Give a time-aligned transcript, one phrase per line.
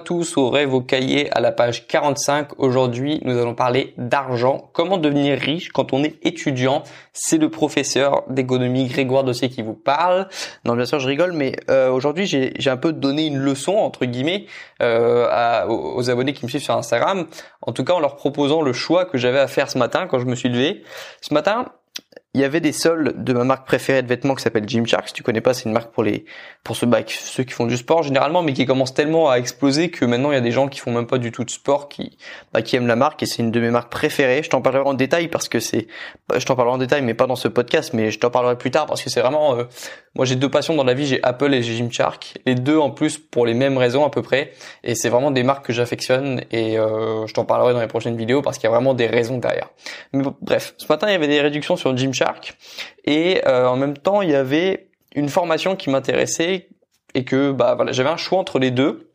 [0.00, 2.58] Tous, ouvrez vos cahiers à la page 45.
[2.58, 4.70] Aujourd'hui, nous allons parler d'argent.
[4.72, 6.82] Comment devenir riche quand on est étudiant?
[7.12, 10.28] C'est le professeur d'économie Grégoire Dossier qui vous parle.
[10.64, 14.04] Non, bien sûr, je rigole, mais euh, aujourd'hui, j'ai un peu donné une leçon, entre
[14.04, 14.46] guillemets,
[14.82, 17.26] euh, aux abonnés qui me suivent sur Instagram.
[17.62, 20.18] En tout cas, en leur proposant le choix que j'avais à faire ce matin quand
[20.18, 20.82] je me suis levé.
[21.20, 21.66] Ce matin,
[22.34, 25.06] il y avait des soldes de ma marque préférée de vêtements qui s'appelle Gymshark.
[25.06, 26.24] Si tu connais pas, c'est une marque pour les
[26.64, 29.90] pour ceux, bah, ceux qui font du sport généralement, mais qui commence tellement à exploser
[29.90, 31.88] que maintenant il y a des gens qui font même pas du tout de sport
[31.88, 32.18] qui
[32.52, 34.42] bah, qui aiment la marque et c'est une de mes marques préférées.
[34.42, 35.86] Je t'en parlerai en détail parce que c'est
[36.28, 38.58] bah, je t'en parlerai en détail, mais pas dans ce podcast, mais je t'en parlerai
[38.58, 39.64] plus tard parce que c'est vraiment euh,
[40.16, 42.90] moi j'ai deux passions dans la vie, j'ai Apple et j'ai Gymshark, les deux en
[42.90, 46.42] plus pour les mêmes raisons à peu près, et c'est vraiment des marques que j'affectionne
[46.50, 49.06] et euh, je t'en parlerai dans les prochaines vidéos parce qu'il y a vraiment des
[49.06, 49.70] raisons derrière.
[50.12, 52.23] Mais bref, ce matin il y avait des réductions sur Gymshark
[53.04, 56.68] et euh, en même temps il y avait une formation qui m'intéressait
[57.14, 59.13] et que bah voilà j'avais un choix entre les deux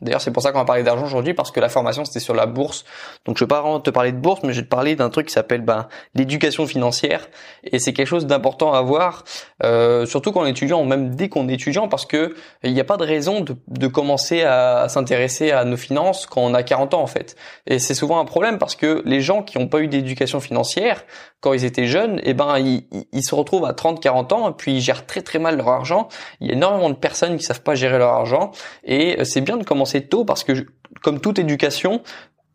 [0.00, 2.34] D'ailleurs, c'est pour ça qu'on va parler d'argent aujourd'hui, parce que la formation, c'était sur
[2.34, 2.84] la bourse.
[3.24, 5.26] Donc, je vais pas te parler de bourse, mais je vais te parler d'un truc
[5.26, 7.28] qui s'appelle ben, l'éducation financière.
[7.64, 9.24] Et c'est quelque chose d'important à voir,
[9.64, 12.80] euh, surtout quand on est étudiant, même dès qu'on est étudiant, parce que il n'y
[12.80, 16.62] a pas de raison de, de commencer à, s'intéresser à nos finances quand on a
[16.62, 17.34] 40 ans, en fait.
[17.66, 21.04] Et c'est souvent un problème, parce que les gens qui n'ont pas eu d'éducation financière,
[21.40, 24.52] quand ils étaient jeunes, eh ben, ils, ils se retrouvent à 30, 40 ans, et
[24.52, 26.08] puis ils gèrent très très mal leur argent.
[26.40, 28.52] Il y a énormément de personnes qui savent pas gérer leur argent,
[28.84, 30.66] et c'est bien de commencer tôt parce que
[31.02, 32.02] comme toute éducation,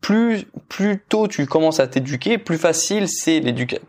[0.00, 3.40] plus plus tôt tu commences à t'éduquer, plus facile c'est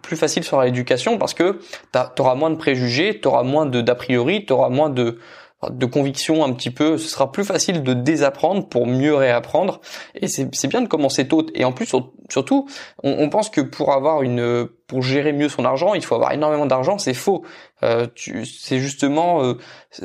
[0.01, 1.59] plus facile sera l'éducation parce que
[1.91, 5.19] tu auras moins de préjugés, tu auras moins de d'a priori, tu auras moins de
[5.69, 9.81] de conviction un petit peu, ce sera plus facile de désapprendre pour mieux réapprendre.
[10.15, 11.45] Et c'est bien de commencer tôt.
[11.53, 11.93] Et en plus,
[12.29, 12.67] surtout,
[13.03, 16.65] on, pense que pour avoir une, pour gérer mieux son argent, il faut avoir énormément
[16.65, 16.97] d'argent.
[16.97, 17.43] C'est faux.
[17.83, 19.57] Euh, c'est justement euh,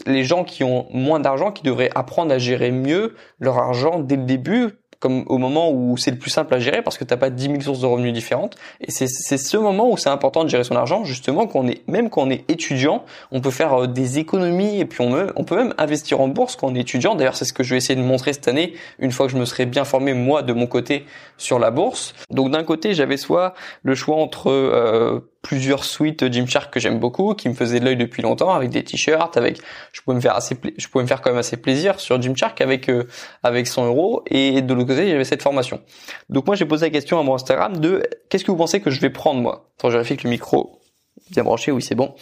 [0.07, 4.17] les gens qui ont moins d'argent qui devraient apprendre à gérer mieux leur argent dès
[4.17, 7.17] le début comme au moment où c'est le plus simple à gérer parce que t'as
[7.17, 8.57] pas 10 000 sources de revenus différentes.
[8.81, 12.11] Et c'est ce moment où c'est important de gérer son argent, justement, qu'on est, même
[12.11, 15.57] quand on est étudiant, on peut faire euh, des économies et puis on, on peut
[15.57, 17.15] même investir en bourse quand on est étudiant.
[17.15, 19.39] D'ailleurs, c'est ce que je vais essayer de montrer cette année, une fois que je
[19.39, 21.07] me serai bien formé, moi, de mon côté,
[21.39, 22.15] sur la bourse.
[22.31, 27.35] Donc d'un côté, j'avais soit le choix entre euh, plusieurs suites Gymshark que j'aime beaucoup,
[27.35, 29.59] qui me faisaient de l'œil depuis longtemps, avec des t-shirts, avec,
[29.93, 32.61] je pouvais me faire assez, je pouvais me faire quand même assez plaisir sur Gymshark
[32.61, 33.05] avec euh,
[33.43, 34.23] avec 100 euros.
[34.27, 35.81] Et de l'autre côté, j'avais cette formation.
[36.29, 38.91] Donc moi, j'ai posé la question à mon Instagram de qu'est-ce que vous pensez que
[38.91, 39.71] je vais prendre moi?
[39.79, 40.81] Attends, je vérifie que le micro
[41.31, 41.73] bien branché.
[41.73, 42.15] Oui, c'est bon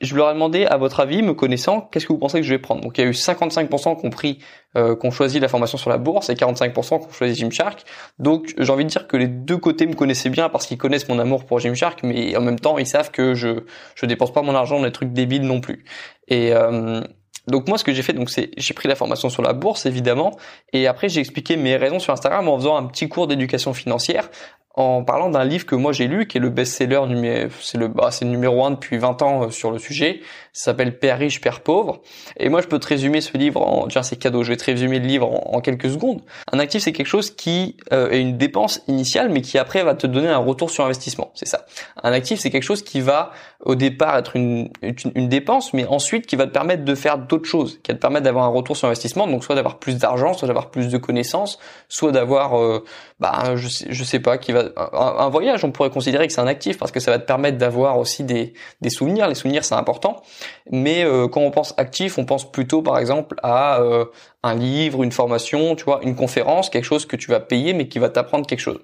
[0.00, 2.54] je leur ai demandé à votre avis, me connaissant, qu'est-ce que vous pensez que je
[2.54, 2.82] vais prendre?
[2.82, 4.38] Donc il y a eu 55% qu'on pris,
[4.76, 7.84] euh, qu'on choisit la formation sur la bourse et 45% qu'on choisit Gymshark.
[8.18, 11.08] Donc j'ai envie de dire que les deux côtés me connaissaient bien parce qu'ils connaissent
[11.08, 13.64] mon amour pour Gymshark, mais en même temps ils savent que je
[13.94, 15.84] je dépense pas mon argent dans des trucs débiles non plus.
[16.28, 17.02] Et euh,
[17.48, 19.86] donc moi ce que j'ai fait donc c'est j'ai pris la formation sur la bourse
[19.86, 20.36] évidemment
[20.72, 24.30] et après j'ai expliqué mes raisons sur Instagram en faisant un petit cours d'éducation financière
[24.78, 27.88] en parlant d'un livre que moi j'ai lu, qui est le best-seller numéro, c'est le,
[27.88, 30.20] bah, le numéro un depuis 20 ans euh, sur le sujet.
[30.58, 32.02] Ça s'appelle Père riche, Père pauvre.
[32.36, 34.64] Et moi je peux te résumer ce livre en, tiens c'est cadeau, je vais te
[34.64, 36.20] résumer le livre en, quelques secondes.
[36.50, 39.94] Un actif c'est quelque chose qui euh, est une dépense initiale, mais qui après va
[39.94, 41.30] te donner un retour sur investissement.
[41.34, 41.64] C'est ça.
[42.02, 43.30] Un actif c'est quelque chose qui va
[43.64, 47.48] au départ être une, une, dépense, mais ensuite qui va te permettre de faire d'autres
[47.48, 50.32] choses, qui va te permettre d'avoir un retour sur investissement, donc soit d'avoir plus d'argent,
[50.32, 51.58] soit d'avoir plus de connaissances,
[51.88, 52.84] soit d'avoir, euh,
[53.18, 56.40] bah, je sais, je sais pas, qui va un, voyage, on pourrait considérer que c'est
[56.40, 59.26] un actif parce que ça va te permettre d'avoir aussi des, des souvenirs.
[59.26, 60.22] Les souvenirs, c'est important,
[60.70, 64.04] mais euh, quand on pense actif, on pense plutôt, par exemple, à euh,
[64.42, 67.88] un livre, une formation, tu vois, une conférence, quelque chose que tu vas payer, mais
[67.88, 68.80] qui va t'apprendre quelque chose.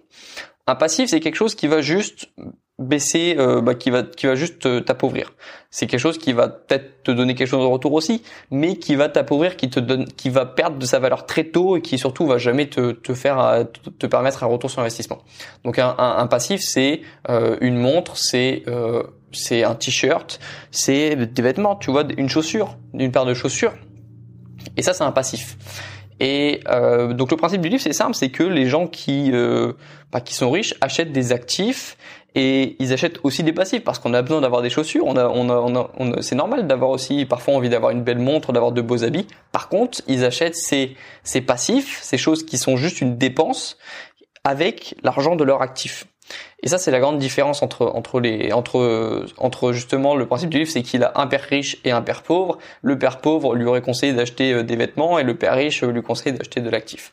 [0.66, 2.28] Un passif, c'est quelque chose qui va juste
[2.78, 5.34] baisser, euh, bah, qui va qui va juste t'appauvrir.
[5.70, 8.96] C'est quelque chose qui va peut-être te donner quelque chose en retour aussi, mais qui
[8.96, 11.98] va t'appauvrir, qui te donne, qui va perdre de sa valeur très tôt et qui
[11.98, 13.64] surtout va jamais te, te faire euh,
[13.98, 15.18] te permettre un retour sur investissement.
[15.64, 18.64] Donc un, un, passif, c'est euh, une montre, c'est
[19.32, 20.40] c'est un t-shirt,
[20.70, 23.74] c'est des vêtements, tu vois, une chaussure, une paire de chaussures.
[24.76, 25.56] Et ça, c'est un passif.
[26.20, 29.72] Et euh, donc le principe du livre, c'est simple, c'est que les gens qui euh,
[30.12, 31.96] bah, qui sont riches achètent des actifs
[32.36, 35.04] et ils achètent aussi des passifs parce qu'on a besoin d'avoir des chaussures.
[35.06, 38.02] On a, on a, on a, on c'est normal d'avoir aussi parfois envie d'avoir une
[38.02, 39.26] belle montre, d'avoir de beaux habits.
[39.52, 43.76] Par contre, ils achètent ces ces passifs, ces choses qui sont juste une dépense
[44.44, 46.06] avec l'argent de leur actif.
[46.62, 50.58] Et ça, c'est la grande différence entre entre les entre entre justement le principe du
[50.58, 52.58] livre, c'est qu'il a un père riche et un père pauvre.
[52.82, 56.02] Le père pauvre lui aurait conseillé d'acheter euh, des vêtements et le père riche lui
[56.02, 57.12] conseille d'acheter de l'actif.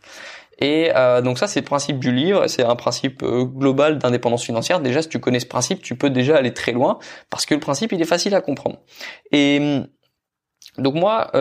[0.60, 4.44] Et euh, donc ça, c'est le principe du livre, c'est un principe euh, global d'indépendance
[4.44, 4.80] financière.
[4.80, 7.00] Déjà, si tu connais ce principe, tu peux déjà aller très loin
[7.30, 8.78] parce que le principe, il est facile à comprendre.
[9.32, 9.82] Et
[10.78, 11.32] donc moi,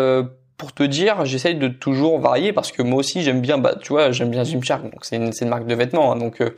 [0.60, 3.94] pour te dire, j'essaye de toujours varier parce que moi aussi j'aime bien, bah tu
[3.94, 6.50] vois, j'aime bien Gymshark, donc c'est une, une, marque de vêtements, hein, donc euh,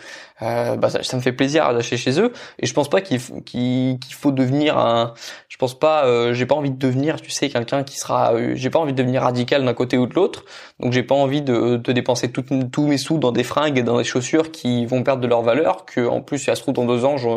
[0.42, 2.32] euh, bah, ça, me fait plaisir d'acheter chez eux.
[2.58, 5.14] Et je pense pas qu'il faut devenir un,
[5.48, 8.54] je pense pas, euh, j'ai pas envie de devenir, tu sais, quelqu'un qui sera, euh,
[8.56, 10.46] j'ai pas envie de devenir radical d'un côté ou de l'autre,
[10.80, 13.98] donc j'ai pas envie de, de dépenser tous mes sous dans des fringues et dans
[13.98, 16.74] des chaussures qui vont perdre de leur valeur, que en plus si ça se trouve
[16.74, 17.28] dans deux ans, je,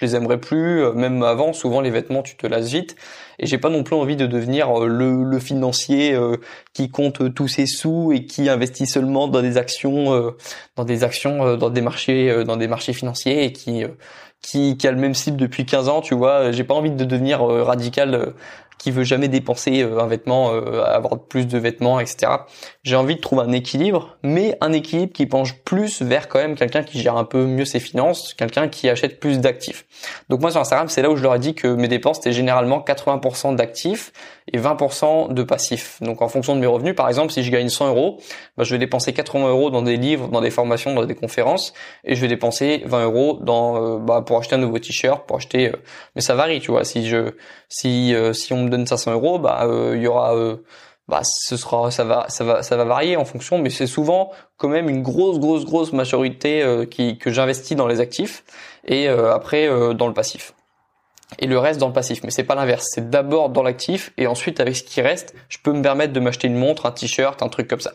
[0.00, 2.96] je les aimerais plus, même avant, souvent les vêtements tu te lasses vite
[3.40, 6.36] et j'ai pas non plus envie de devenir euh, le, le financier euh,
[6.74, 10.36] qui compte tous ses sous et qui investit seulement dans des actions, euh,
[10.76, 13.84] dans des actions, dans des marchés, dans des marchés financiers et qui
[14.42, 16.50] qui, qui a le même cible depuis 15 ans, tu vois.
[16.50, 18.32] J'ai pas envie de devenir radical
[18.80, 22.32] qui veut jamais dépenser un vêtement, avoir plus de vêtements, etc.
[22.82, 26.54] J'ai envie de trouver un équilibre, mais un équilibre qui penche plus vers quand même
[26.54, 29.84] quelqu'un qui gère un peu mieux ses finances, quelqu'un qui achète plus d'actifs.
[30.30, 32.32] Donc moi sur Instagram, c'est là où je leur ai dit que mes dépenses étaient
[32.32, 34.12] généralement 80% d'actifs
[34.52, 35.98] et 20% de passifs.
[36.00, 38.18] Donc en fonction de mes revenus, par exemple, si je gagne 100 euros,
[38.56, 41.72] bah, je vais dépenser 80 euros dans des livres, dans des formations, dans des conférences,
[42.04, 45.36] et je vais dépenser 20 euros dans euh, bah, pour acheter un nouveau t-shirt, pour
[45.36, 45.68] acheter.
[45.68, 45.76] Euh,
[46.14, 46.84] mais ça varie, tu vois.
[46.84, 47.32] Si je
[47.68, 50.34] si euh, si on me donne 500 euros, bah il y aura
[51.08, 54.30] bah ce sera ça va ça va ça va varier en fonction mais c'est souvent
[54.56, 58.44] quand même une grosse grosse grosse majorité qui que j'investis dans les actifs
[58.86, 60.54] et après dans le passif
[61.38, 62.22] et le reste dans le passif.
[62.24, 62.86] Mais c'est pas l'inverse.
[62.90, 66.20] C'est d'abord dans l'actif et ensuite avec ce qui reste, je peux me permettre de
[66.20, 67.94] m'acheter une montre, un t-shirt, un truc comme ça.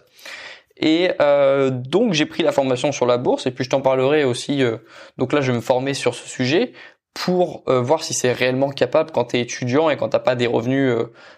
[0.77, 4.23] Et euh, donc j'ai pris la formation sur la bourse et puis je t'en parlerai
[4.23, 4.61] aussi.
[4.61, 4.77] Euh,
[5.17, 6.73] donc là je vais me former sur ce sujet
[7.13, 10.35] pour euh, voir si c'est réellement capable quand tu es étudiant et quand t'as pas
[10.35, 10.91] des revenus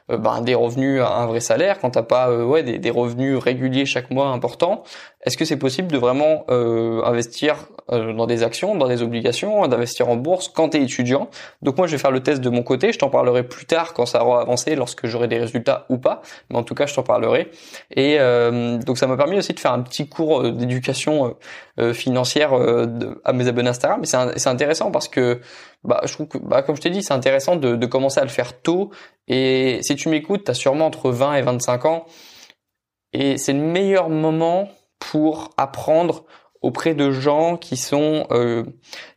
[0.10, 3.38] euh, ben, des revenus à un vrai salaire quand t'as pas ouais des, des, revenus
[3.38, 4.84] réguliers chaque mois importants
[5.28, 10.16] est-ce que c'est possible de vraiment investir dans des actions dans des obligations d'investir en
[10.16, 11.30] bourse quand tu es étudiant?
[11.62, 12.94] Donc moi je vais faire le test de mon côté.
[12.94, 16.22] Je t'en parlerai plus tard quand ça aura avancé lorsque j'aurai des résultats ou pas.
[16.50, 17.52] Mais en tout cas je t'en parlerai.
[17.92, 18.18] Et
[18.86, 21.36] donc ça m'a permis aussi de faire un petit cours d'éducation
[21.94, 22.54] financière
[23.26, 24.00] à mes abonnés Instagram.
[24.02, 25.42] Mais c'est intéressant parce que
[25.84, 28.24] bah, je trouve que, bah, comme je t'ai dit, c'est intéressant de, de, commencer à
[28.24, 28.92] le faire tôt.
[29.28, 32.06] Et si tu m'écoutes, tu as sûrement entre 20 et 25 ans.
[33.14, 36.26] Et c'est le meilleur moment pour apprendre
[36.62, 38.28] auprès de gens qui sont...
[38.32, 38.64] Euh,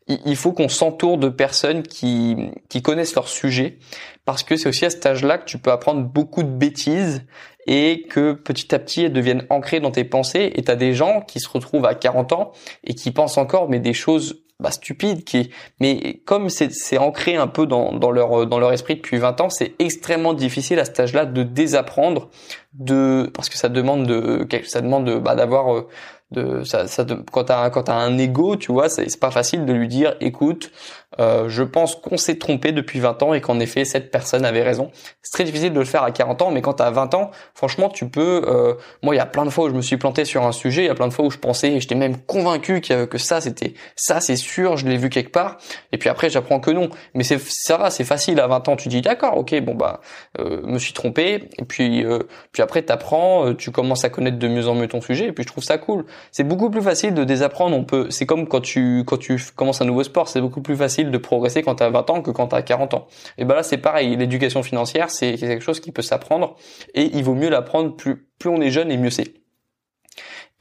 [0.09, 3.79] il faut qu'on s'entoure de personnes qui, qui connaissent leur sujet,
[4.25, 7.25] parce que c'est aussi à cet âge-là que tu peux apprendre beaucoup de bêtises
[7.67, 10.53] et que petit à petit elles deviennent ancrées dans tes pensées.
[10.55, 12.53] Et tu as des gens qui se retrouvent à 40 ans
[12.85, 17.47] et qui pensent encore mais des choses bah, stupide qui mais comme c'est ancré un
[17.47, 21.01] peu dans, dans leur dans leur esprit depuis 20 ans c'est extrêmement difficile à cet
[21.01, 22.29] âge-là de désapprendre
[22.75, 25.89] de parce que ça demande de ça demande de bah, d'avoir euh,
[26.31, 29.73] de ça, ça quand t'as quand t'as un ego tu vois c'est pas facile de
[29.73, 30.71] lui dire écoute
[31.21, 34.63] euh, je pense qu'on s'est trompé depuis 20 ans et qu'en effet cette personne avait
[34.63, 34.91] raison.
[35.23, 37.89] C'est très difficile de le faire à 40 ans mais quand t'as 20 ans franchement
[37.89, 40.25] tu peux euh, moi il y a plein de fois où je me suis planté
[40.25, 42.17] sur un sujet il y a plein de fois où je pensais et j'étais même
[42.17, 45.59] convaincu que, ça c'était ça c'est sûr je l'ai vu quelque part.
[45.93, 46.89] Et puis après j'apprends que non.
[47.15, 48.77] Mais c'est ça va c'est facile à 20 ans.
[48.77, 50.01] Tu dis d'accord ok bon bah
[50.39, 51.49] euh, me suis trompé.
[51.59, 52.21] Et puis euh,
[52.53, 55.33] puis après t'apprends euh, tu commences à connaître de mieux en mieux ton sujet et
[55.33, 56.05] puis je trouve ça cool.
[56.33, 57.77] C'est beaucoup plus facile de désapprendre.
[57.77, 60.77] On peut, c'est comme quand tu quand tu commences un nouveau sport, c'est beaucoup plus
[60.77, 63.07] facile de progresser quand tu as 20 ans que quand tu as 40 ans.
[63.39, 64.17] Et ben là, c'est pareil.
[64.17, 66.57] L'éducation financière, c'est quelque chose qui peut s'apprendre
[66.95, 69.35] et il vaut mieux l'apprendre plus plus on est jeune et mieux c'est.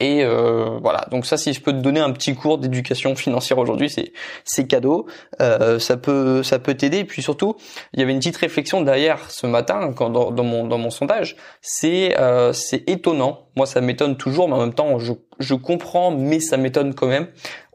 [0.01, 3.57] Et euh, voilà, donc ça, si je peux te donner un petit cours d'éducation financière
[3.57, 4.13] aujourd'hui, c'est
[4.45, 5.07] c'est cadeau.
[5.41, 6.99] Euh, ça peut ça peut t'aider.
[6.99, 7.55] Et puis surtout,
[7.93, 11.35] il y avait une petite réflexion derrière ce matin dans, dans mon dans mon sondage.
[11.61, 13.49] C'est euh, c'est étonnant.
[13.57, 17.07] Moi, ça m'étonne toujours, mais en même temps, je je comprends, mais ça m'étonne quand
[17.07, 17.27] même.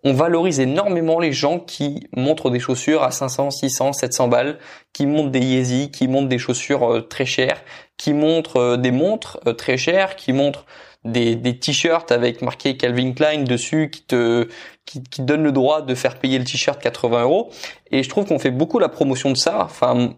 [0.04, 4.58] On valorise énormément les gens qui montrent des chaussures à 500, 600, 700 balles,
[4.92, 7.62] qui montrent des Yeezy, qui montrent des chaussures euh, très chères,
[7.96, 10.66] qui montrent euh, des montres euh, très chères, qui montrent
[11.04, 14.49] des, des t-shirts avec marqué Calvin Klein dessus qui te
[14.87, 17.50] qui, qui donne le droit de faire payer le t-shirt 80 euros.
[17.90, 19.64] Et je trouve qu'on fait beaucoup la promotion de ça.
[19.64, 20.14] Enfin,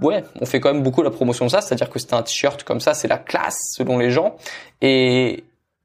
[0.00, 1.60] ouais, on fait quand même beaucoup la promotion de ça.
[1.62, 4.36] C'est-à-dire que c'est un t-shirt comme ça, c'est la classe selon les gens.
[4.82, 5.44] Et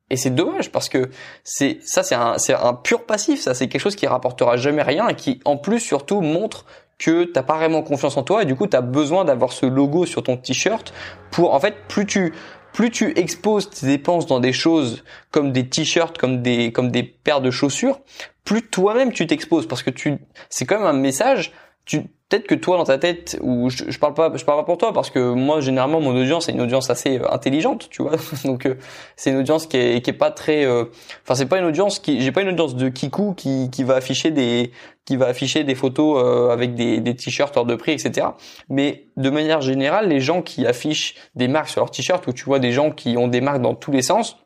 [0.10, 1.10] et c'est dommage parce que
[1.44, 3.42] c'est ça, c'est un, c'est un pur passif.
[3.42, 6.66] Ça, c'est quelque chose qui rapportera jamais rien et qui, en plus, surtout montre
[6.98, 10.08] que t'as pas vraiment confiance en toi et du coup t'as besoin d'avoir ce logo
[10.08, 10.92] sur ton t-shirt
[11.30, 12.34] pour en fait plus tu
[12.74, 17.02] plus tu exposes tes dépenses dans des choses comme des t-shirts, comme des, comme des
[17.02, 18.00] paires de chaussures,
[18.44, 21.54] plus toi-même tu t'exposes parce que tu, c'est quand même un message.
[21.88, 24.66] Tu peut-être que toi dans ta tête ou je, je parle pas je parle pas
[24.66, 28.02] pour toi parce que moi généralement mon audience c'est une audience assez euh, intelligente tu
[28.02, 28.14] vois.
[28.44, 28.76] Donc euh,
[29.16, 30.86] c'est une audience qui est qui est pas très euh,
[31.24, 33.96] enfin c'est pas une audience qui j'ai pas une audience de kikou qui qui va
[33.96, 34.72] afficher des
[35.06, 38.28] qui va afficher des photos avec des des t-shirts hors de prix etc
[38.68, 42.44] mais de manière générale les gens qui affichent des marques sur leurs t-shirts ou tu
[42.44, 44.38] vois des gens qui ont des marques dans tous les sens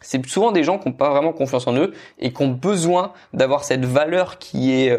[0.00, 3.12] c'est souvent des gens qui n'ont pas vraiment confiance en eux et qui ont besoin
[3.34, 4.98] d'avoir cette valeur qui est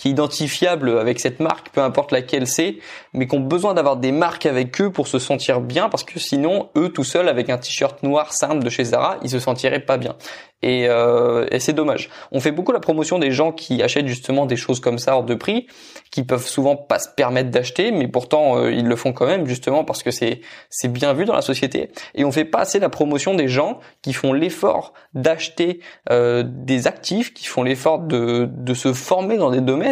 [0.00, 2.78] qui est identifiable avec cette marque, peu importe laquelle c'est,
[3.12, 6.18] mais qui ont besoin d'avoir des marques avec eux pour se sentir bien, parce que
[6.18, 9.80] sinon, eux tout seuls, avec un t-shirt noir simple de chez Zara, ils se sentiraient
[9.80, 10.16] pas bien.
[10.62, 12.10] Et, euh, et c'est dommage.
[12.32, 15.24] On fait beaucoup la promotion des gens qui achètent justement des choses comme ça hors
[15.24, 15.66] de prix,
[16.10, 19.46] qui peuvent souvent pas se permettre d'acheter, mais pourtant euh, ils le font quand même
[19.46, 21.90] justement parce que c'est c'est bien vu dans la société.
[22.14, 25.80] Et on fait pas assez la promotion des gens qui font l'effort d'acheter
[26.10, 29.89] euh, des actifs, qui font l'effort de de se former dans des domaines.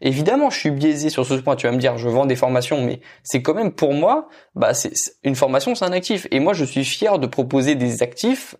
[0.00, 1.56] Évidemment, je suis biaisé sur ce point.
[1.56, 4.74] Tu vas me dire, je vends des formations, mais c'est quand même pour moi, bah
[4.74, 6.26] c'est une formation, c'est un actif.
[6.30, 8.56] Et moi, je suis fier de proposer des actifs.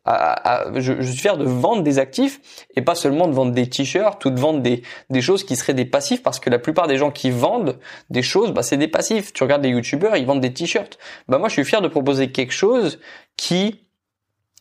[0.75, 2.41] Je, suis fier de vendre des actifs
[2.77, 5.75] et pas seulement de vendre des t-shirts ou de vendre des, des choses qui seraient
[5.75, 7.79] des passifs parce que la plupart des gens qui vendent
[8.11, 9.33] des choses, bah, c'est des passifs.
[9.33, 10.99] Tu regardes les youtubeurs, ils vendent des t-shirts.
[11.29, 12.99] Bah, moi, je suis fier de proposer quelque chose
[13.37, 13.84] qui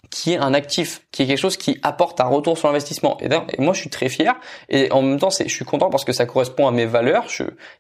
[0.09, 3.17] qui est un actif, qui est quelque chose qui apporte un retour sur l'investissement.
[3.19, 3.29] Et,
[3.59, 4.35] moi, je suis très fier.
[4.69, 7.25] Et en même temps, je suis content parce que ça correspond à mes valeurs.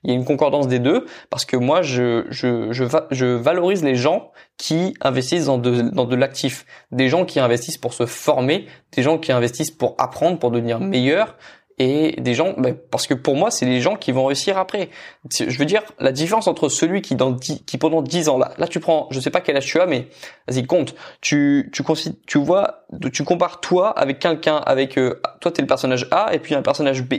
[0.03, 3.83] Il y a une concordance des deux parce que moi, je, je, je, je valorise
[3.83, 8.05] les gens qui investissent dans de, dans de l'actif, des gens qui investissent pour se
[8.05, 11.35] former, des gens qui investissent pour apprendre, pour devenir meilleurs,
[11.79, 14.89] et des gens bah, parce que pour moi c'est les gens qui vont réussir après.
[15.31, 18.67] Je veux dire la différence entre celui qui dans qui pendant 10 ans là là
[18.67, 20.07] tu prends je sais pas quel âge tu as mais
[20.47, 20.95] vas-y compte.
[21.21, 21.83] Tu tu
[22.27, 26.39] tu vois tu compares toi avec quelqu'un avec euh, toi t'es le personnage A et
[26.39, 27.15] puis un personnage B.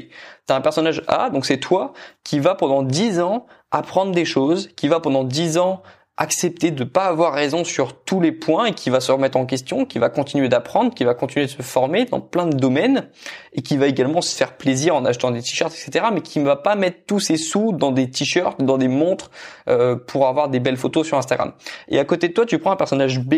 [0.46, 1.92] T'as un personnage A donc c'est toi
[2.22, 5.82] qui va pendant 10 ans apprendre des choses qui va pendant 10 ans
[6.16, 9.46] accepter de pas avoir raison sur tous les points et qui va se remettre en
[9.46, 13.08] question, qui va continuer d'apprendre, qui va continuer de se former dans plein de domaines
[13.52, 16.06] et qui va également se faire plaisir en achetant des t-shirts, etc.
[16.12, 19.32] Mais qui ne va pas mettre tous ses sous dans des t-shirts, dans des montres
[19.68, 21.52] euh, pour avoir des belles photos sur Instagram.
[21.88, 23.34] Et à côté de toi, tu prends un personnage B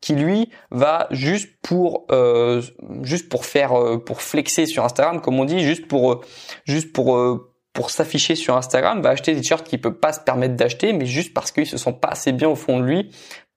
[0.00, 2.62] qui lui va juste pour euh,
[3.02, 6.20] juste pour faire euh, pour flexer sur Instagram, comme on dit, juste pour
[6.64, 10.56] juste pour pour s'afficher sur Instagram, va acheter des t-shirts qu'il peut pas se permettre
[10.56, 13.10] d'acheter, mais juste parce qu'il se sent pas assez bien au fond de lui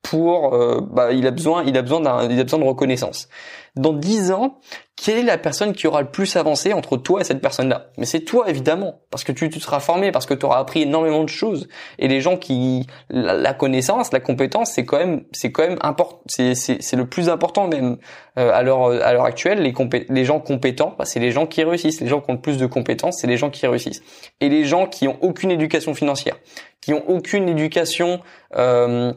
[0.03, 3.29] pour, euh, bah, il a besoin, il a besoin d'un, il a besoin de reconnaissance.
[3.75, 4.59] Dans dix ans,
[5.03, 7.87] quelle est la personne qui aura le plus avancé entre toi et cette personne-là?
[7.97, 11.25] Mais c'est toi évidemment, parce que tu, seras formé, parce que tu auras appris énormément
[11.25, 11.67] de choses.
[11.99, 16.21] Et les gens qui, la, connaissance, la compétence, c'est quand même, c'est quand même important,
[16.27, 17.97] c'est, le plus important même
[18.39, 19.61] euh, à l'heure à actuelle.
[19.61, 19.73] Les,
[20.07, 21.99] les gens compétents, bah, c'est les gens qui réussissent.
[21.99, 24.03] Les gens qui ont le plus de compétences, c'est les gens qui réussissent.
[24.39, 26.37] Et les gens qui ont aucune éducation financière,
[26.79, 28.21] qui ont aucune éducation
[28.55, 29.11] euh,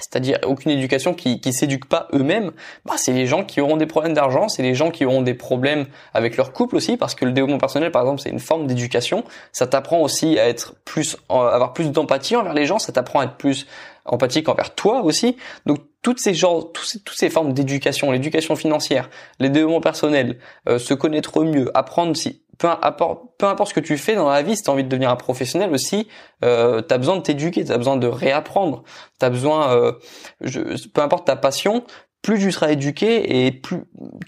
[0.00, 2.50] c'est-à-dire aucune éducation qui qui s'éduque pas eux-mêmes,
[2.84, 5.34] bah c'est les gens qui auront des problèmes d'argent, c'est les gens qui auront des
[5.34, 8.66] problèmes avec leur couple aussi parce que le développement personnel par exemple, c'est une forme
[8.66, 13.20] d'éducation, ça t'apprend aussi à être plus avoir plus d'empathie envers les gens, ça t'apprend
[13.20, 13.66] à être plus
[14.04, 15.36] empathique envers toi aussi.
[15.66, 20.38] Donc toutes ces genres, tous ces, toutes ces formes d'éducation, l'éducation financière, les développements personnels,
[20.68, 22.68] euh, se connaître mieux, apprendre si peu
[23.46, 25.16] importe, ce que tu fais dans la vie, si tu as envie de devenir un
[25.16, 26.08] professionnel aussi,
[26.44, 28.82] euh, tu as besoin de t'éduquer, tu as besoin de réapprendre,
[29.18, 29.92] tu as besoin, euh,
[30.42, 31.84] je, peu importe ta passion,
[32.22, 33.78] plus tu seras éduqué et plus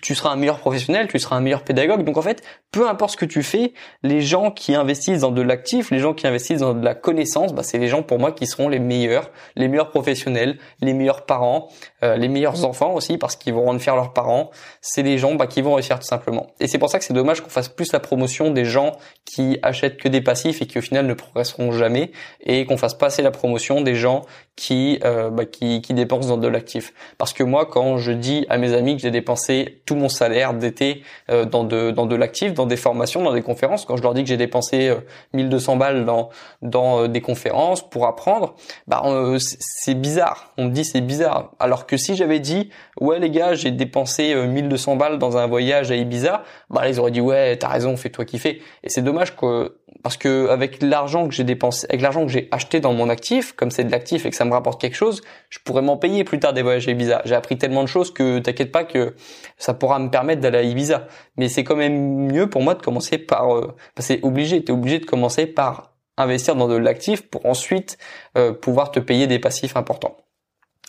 [0.02, 2.04] tu seras un meilleur professionnel, tu seras un meilleur pédagogue.
[2.04, 5.42] Donc en fait, peu importe ce que tu fais, les gens qui investissent dans de
[5.42, 8.32] l'actif, les gens qui investissent dans de la connaissance, bah, c'est les gens pour moi
[8.32, 11.68] qui seront les meilleurs, les meilleurs professionnels, les meilleurs parents,
[12.02, 14.50] euh, les meilleurs enfants aussi parce qu'ils vont rendre fiers leurs parents.
[14.80, 16.46] C'est les gens bah, qui vont réussir tout simplement.
[16.60, 18.92] Et c'est pour ça que c'est dommage qu'on fasse plus la promotion des gens
[19.26, 22.94] qui achètent que des passifs et qui au final ne progresseront jamais et qu'on fasse
[22.94, 24.22] pas assez la promotion des gens
[24.56, 26.92] qui euh, bah, qui, qui dépensent dans de l'actif.
[27.16, 30.52] Parce que moi, quand je dis à mes amis que j'ai dépensé tout mon salaire
[30.52, 34.02] d'été euh, dans de dans de l'actif, dans des formations, dans des conférences, quand je
[34.02, 34.96] leur dis que j'ai dépensé euh,
[35.32, 36.28] 1200 balles dans
[36.60, 38.54] dans euh, des conférences pour apprendre,
[38.86, 40.52] bah euh, c'est bizarre.
[40.58, 41.52] On me dit c'est bizarre.
[41.58, 42.68] Alors que si j'avais dit
[43.00, 47.10] ouais les gars, j'ai dépensé 1200 balles dans un voyage à Ibiza, bah ils auraient
[47.10, 48.60] dit ouais t'as raison, fais-toi kiffer.
[48.84, 52.48] Et c'est dommage que parce que avec l'argent que j'ai dépensé, avec l'argent que j'ai
[52.50, 55.22] acheté dans mon actif, comme c'est de l'actif et que ça me rapporte quelque chose,
[55.50, 57.22] je pourrais m'en payer plus tard des voyages à Ibiza.
[57.24, 59.14] J'ai appris tellement de choses que t'inquiète pas que
[59.58, 61.06] ça pourra me permettre d'aller à Ibiza.
[61.36, 64.98] Mais c'est quand même mieux pour moi de commencer par, euh, c'est obligé, t'es obligé
[64.98, 67.98] de commencer par investir dans de l'actif pour ensuite
[68.36, 70.16] euh, pouvoir te payer des passifs importants.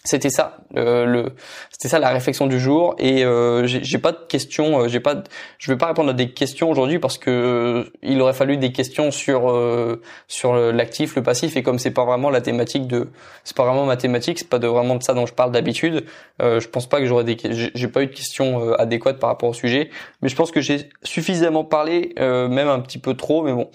[0.05, 1.31] C'était ça le
[1.69, 5.23] c'était ça la réflexion du jour et euh, j'ai pas de questions euh, j'ai pas
[5.57, 8.71] je vais pas répondre à des questions aujourd'hui parce que euh, il aurait fallu des
[8.71, 13.09] questions sur euh, sur l'actif le passif et comme c'est pas vraiment la thématique de
[13.43, 16.05] c'est pas vraiment mathématique c'est pas de vraiment de ça dont je parle d'habitude
[16.41, 17.37] euh, je pense pas que j'aurais des
[17.73, 19.89] j'ai pas eu de questions adéquates par rapport au sujet
[20.21, 23.69] mais je pense que j'ai suffisamment parlé même un petit peu trop mais bon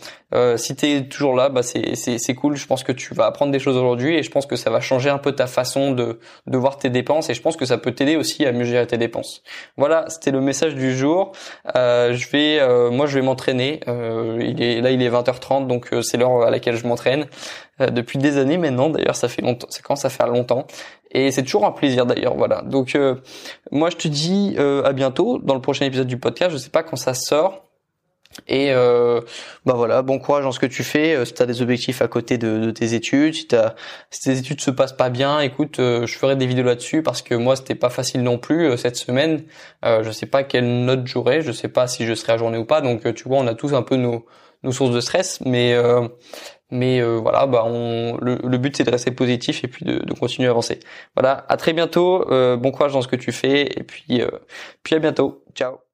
[0.56, 2.56] si t'es toujours là bah c'est c'est cool.
[2.56, 4.80] Je pense que tu vas apprendre des choses aujourd'hui et je pense que ça va
[4.80, 7.78] changer un peu ta façon de de, voir tes dépenses et je pense que ça
[7.78, 9.42] peut t'aider aussi à mieux gérer tes dépenses.
[9.76, 11.32] Voilà, c'était le message du jour.
[11.76, 13.80] Euh, je vais, euh, moi, je vais m'entraîner.
[13.88, 17.26] Euh, il est là, il est 20h30, donc c'est l'heure à laquelle je m'entraîne
[17.78, 18.90] depuis des années maintenant.
[18.90, 20.66] D'ailleurs, ça fait longtemps, c'est quand ça fait longtemps.
[21.10, 22.62] Et c'est toujours un plaisir d'ailleurs, voilà.
[22.62, 22.98] Donc
[23.70, 26.50] moi je te dis à bientôt dans le prochain épisode du podcast.
[26.52, 27.67] Je sais pas quand ça sort.
[28.46, 29.20] Et euh,
[29.66, 31.14] bah voilà, bon courage dans ce que tu fais.
[31.14, 34.96] Euh, si tu des objectifs à côté de, tes études, si, tes études se passent
[34.96, 38.22] pas bien, écoute, euh, je ferai des vidéos là-dessus parce que moi c'était pas facile
[38.22, 39.44] non plus cette semaine.
[39.82, 42.64] Je sais pas quelle note j'aurai, je sais pas si je serai à journée ou
[42.64, 42.80] pas.
[42.80, 44.26] Donc tu vois, on a tous un peu nos,
[44.62, 45.74] nos sources de stress, mais
[46.70, 50.50] mais voilà, bah le but c'est de rester positif et puis de, de, continuer à
[50.52, 50.80] avancer.
[51.16, 52.24] Voilà, à très bientôt.
[52.58, 54.22] bon courage dans ce que tu fais et puis
[54.82, 55.44] puis à bientôt.
[55.54, 55.87] Ciao.